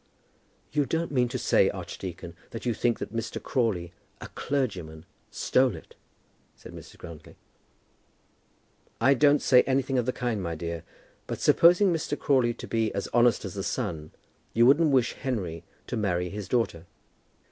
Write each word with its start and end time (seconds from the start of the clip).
"You 0.71 0.87
don't 0.87 1.11
mean 1.11 1.27
to 1.29 1.37
say, 1.37 1.69
archdeacon, 1.69 2.35
that 2.49 2.65
you 2.65 2.73
think 2.73 2.97
that 2.97 3.15
Mr. 3.15 3.39
Crawley 3.39 3.93
a 4.19 4.29
clergyman 4.29 5.05
stole 5.29 5.75
it!" 5.75 5.93
said 6.55 6.73
Mrs. 6.73 6.97
Grantly. 6.97 7.35
"I 8.99 9.13
don't 9.13 9.43
say 9.43 9.61
anything 9.67 9.99
of 9.99 10.07
the 10.07 10.11
kind, 10.11 10.41
my 10.41 10.55
dear. 10.55 10.83
But 11.27 11.39
supposing 11.39 11.93
Mr. 11.93 12.17
Crawley 12.17 12.55
to 12.55 12.65
be 12.67 12.91
as 12.95 13.09
honest 13.13 13.45
as 13.45 13.53
the 13.53 13.61
sun, 13.61 14.09
you 14.53 14.65
wouldn't 14.65 14.89
wish 14.89 15.13
Henry 15.13 15.63
to 15.85 15.95
marry 15.95 16.29
his 16.29 16.47
daughter." 16.47 16.87